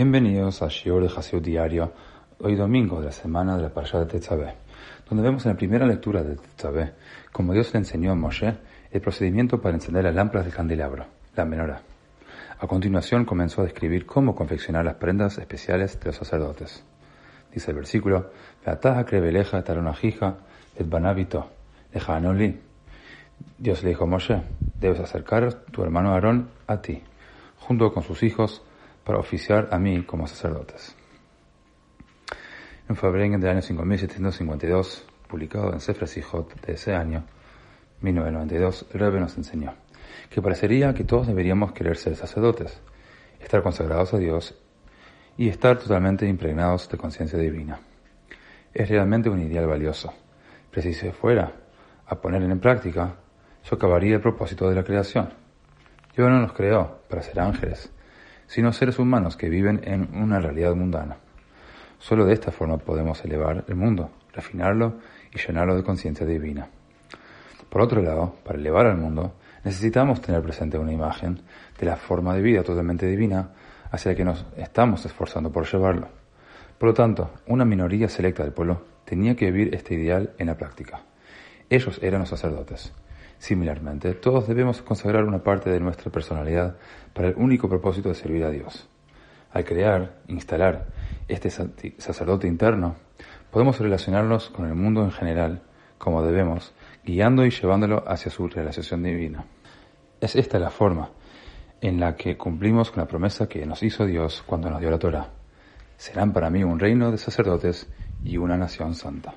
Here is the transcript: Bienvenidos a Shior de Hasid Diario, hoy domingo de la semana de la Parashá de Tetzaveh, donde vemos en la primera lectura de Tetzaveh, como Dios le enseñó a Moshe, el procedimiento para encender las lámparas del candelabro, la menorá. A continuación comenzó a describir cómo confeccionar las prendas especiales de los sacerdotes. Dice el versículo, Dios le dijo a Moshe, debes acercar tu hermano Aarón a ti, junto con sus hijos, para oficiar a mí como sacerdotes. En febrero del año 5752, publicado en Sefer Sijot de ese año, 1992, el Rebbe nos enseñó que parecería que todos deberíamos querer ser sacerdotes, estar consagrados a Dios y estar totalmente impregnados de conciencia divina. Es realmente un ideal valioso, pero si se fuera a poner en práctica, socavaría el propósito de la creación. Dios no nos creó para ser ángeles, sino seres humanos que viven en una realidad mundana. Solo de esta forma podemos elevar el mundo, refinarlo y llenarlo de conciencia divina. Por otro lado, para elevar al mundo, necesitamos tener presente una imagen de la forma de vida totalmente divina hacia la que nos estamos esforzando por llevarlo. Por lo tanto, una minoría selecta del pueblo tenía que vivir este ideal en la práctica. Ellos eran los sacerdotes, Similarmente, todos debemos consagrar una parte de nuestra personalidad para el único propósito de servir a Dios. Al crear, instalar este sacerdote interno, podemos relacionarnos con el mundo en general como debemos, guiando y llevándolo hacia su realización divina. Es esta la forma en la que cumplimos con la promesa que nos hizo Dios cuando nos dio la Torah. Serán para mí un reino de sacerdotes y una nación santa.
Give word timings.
Bienvenidos 0.00 0.62
a 0.62 0.68
Shior 0.68 1.02
de 1.02 1.08
Hasid 1.08 1.42
Diario, 1.42 1.92
hoy 2.38 2.54
domingo 2.54 3.00
de 3.00 3.06
la 3.06 3.10
semana 3.10 3.56
de 3.56 3.64
la 3.64 3.70
Parashá 3.70 3.98
de 3.98 4.06
Tetzaveh, 4.06 4.54
donde 5.08 5.24
vemos 5.24 5.44
en 5.44 5.50
la 5.50 5.58
primera 5.58 5.84
lectura 5.86 6.22
de 6.22 6.36
Tetzaveh, 6.36 6.92
como 7.32 7.52
Dios 7.52 7.74
le 7.74 7.80
enseñó 7.80 8.12
a 8.12 8.14
Moshe, 8.14 8.58
el 8.92 9.00
procedimiento 9.00 9.60
para 9.60 9.74
encender 9.74 10.04
las 10.04 10.14
lámparas 10.14 10.44
del 10.46 10.54
candelabro, 10.54 11.06
la 11.34 11.44
menorá. 11.44 11.82
A 12.60 12.66
continuación 12.68 13.24
comenzó 13.24 13.62
a 13.62 13.64
describir 13.64 14.06
cómo 14.06 14.36
confeccionar 14.36 14.84
las 14.84 14.94
prendas 14.94 15.36
especiales 15.38 15.98
de 15.98 16.06
los 16.06 16.14
sacerdotes. 16.14 16.84
Dice 17.52 17.72
el 17.72 17.76
versículo, 17.78 18.30
Dios 23.58 23.82
le 23.82 23.88
dijo 23.88 24.04
a 24.04 24.06
Moshe, 24.06 24.42
debes 24.78 25.00
acercar 25.00 25.54
tu 25.72 25.82
hermano 25.82 26.12
Aarón 26.12 26.50
a 26.68 26.80
ti, 26.80 27.02
junto 27.58 27.92
con 27.92 28.04
sus 28.04 28.22
hijos, 28.22 28.62
para 29.08 29.20
oficiar 29.20 29.70
a 29.72 29.78
mí 29.78 30.02
como 30.02 30.26
sacerdotes. 30.26 30.94
En 32.90 32.94
febrero 32.94 33.38
del 33.38 33.48
año 33.48 33.62
5752, 33.62 35.06
publicado 35.26 35.72
en 35.72 35.80
Sefer 35.80 36.06
Sijot 36.06 36.60
de 36.60 36.74
ese 36.74 36.94
año, 36.94 37.24
1992, 38.02 38.84
el 38.92 39.00
Rebbe 39.00 39.18
nos 39.18 39.34
enseñó 39.38 39.72
que 40.28 40.42
parecería 40.42 40.92
que 40.92 41.04
todos 41.04 41.26
deberíamos 41.26 41.72
querer 41.72 41.96
ser 41.96 42.16
sacerdotes, 42.16 42.82
estar 43.40 43.62
consagrados 43.62 44.12
a 44.12 44.18
Dios 44.18 44.54
y 45.38 45.48
estar 45.48 45.78
totalmente 45.78 46.28
impregnados 46.28 46.86
de 46.90 46.98
conciencia 46.98 47.38
divina. 47.38 47.80
Es 48.74 48.90
realmente 48.90 49.30
un 49.30 49.40
ideal 49.40 49.66
valioso, 49.66 50.12
pero 50.70 50.82
si 50.82 50.92
se 50.92 51.12
fuera 51.12 51.50
a 52.04 52.14
poner 52.20 52.42
en 52.42 52.60
práctica, 52.60 53.16
socavaría 53.62 54.16
el 54.16 54.20
propósito 54.20 54.68
de 54.68 54.74
la 54.74 54.84
creación. 54.84 55.30
Dios 56.14 56.28
no 56.28 56.42
nos 56.42 56.52
creó 56.52 57.00
para 57.08 57.22
ser 57.22 57.40
ángeles, 57.40 57.90
sino 58.48 58.72
seres 58.72 58.98
humanos 58.98 59.36
que 59.36 59.48
viven 59.48 59.80
en 59.84 60.08
una 60.20 60.40
realidad 60.40 60.74
mundana. 60.74 61.18
Solo 61.98 62.24
de 62.24 62.32
esta 62.32 62.50
forma 62.50 62.78
podemos 62.78 63.24
elevar 63.24 63.64
el 63.68 63.74
mundo, 63.76 64.10
refinarlo 64.32 64.94
y 65.32 65.38
llenarlo 65.38 65.76
de 65.76 65.84
conciencia 65.84 66.26
divina. 66.26 66.68
Por 67.68 67.82
otro 67.82 68.02
lado, 68.02 68.34
para 68.44 68.58
elevar 68.58 68.86
al 68.86 68.96
mundo, 68.96 69.34
necesitamos 69.64 70.22
tener 70.22 70.42
presente 70.42 70.78
una 70.78 70.92
imagen 70.92 71.42
de 71.78 71.86
la 71.86 71.96
forma 71.96 72.34
de 72.34 72.40
vida 72.40 72.62
totalmente 72.62 73.06
divina 73.06 73.50
hacia 73.90 74.12
la 74.12 74.16
que 74.16 74.24
nos 74.24 74.46
estamos 74.56 75.04
esforzando 75.04 75.52
por 75.52 75.70
llevarlo. 75.70 76.08
Por 76.78 76.88
lo 76.88 76.94
tanto, 76.94 77.30
una 77.46 77.64
minoría 77.64 78.08
selecta 78.08 78.44
del 78.44 78.52
pueblo 78.52 78.82
tenía 79.04 79.34
que 79.34 79.50
vivir 79.50 79.74
este 79.74 79.94
ideal 79.94 80.32
en 80.38 80.46
la 80.46 80.56
práctica. 80.56 81.02
Ellos 81.68 81.98
eran 82.02 82.20
los 82.20 82.30
sacerdotes, 82.30 82.92
Similarmente, 83.38 84.14
todos 84.14 84.48
debemos 84.48 84.82
consagrar 84.82 85.24
una 85.24 85.42
parte 85.42 85.70
de 85.70 85.80
nuestra 85.80 86.10
personalidad 86.10 86.76
para 87.12 87.28
el 87.28 87.36
único 87.36 87.68
propósito 87.68 88.08
de 88.08 88.14
servir 88.14 88.44
a 88.44 88.50
Dios. 88.50 88.88
Al 89.52 89.64
crear, 89.64 90.18
instalar 90.26 90.86
este 91.28 91.50
sacerdote 91.50 92.46
interno, 92.46 92.96
podemos 93.50 93.78
relacionarnos 93.78 94.50
con 94.50 94.66
el 94.66 94.74
mundo 94.74 95.02
en 95.04 95.12
general 95.12 95.62
como 95.98 96.22
debemos, 96.22 96.72
guiando 97.04 97.44
y 97.44 97.50
llevándolo 97.50 98.04
hacia 98.06 98.30
su 98.30 98.48
realización 98.48 99.02
divina. 99.02 99.44
Es 100.20 100.36
esta 100.36 100.58
la 100.58 100.70
forma 100.70 101.10
en 101.80 102.00
la 102.00 102.16
que 102.16 102.36
cumplimos 102.36 102.90
con 102.90 103.02
la 103.02 103.08
promesa 103.08 103.48
que 103.48 103.64
nos 103.66 103.82
hizo 103.82 104.04
Dios 104.04 104.42
cuando 104.46 104.70
nos 104.70 104.80
dio 104.80 104.90
la 104.90 104.98
Torah. 104.98 105.30
Serán 105.96 106.32
para 106.32 106.50
mí 106.50 106.62
un 106.64 106.78
reino 106.78 107.10
de 107.10 107.18
sacerdotes 107.18 107.88
y 108.24 108.36
una 108.36 108.56
nación 108.56 108.94
santa. 108.94 109.34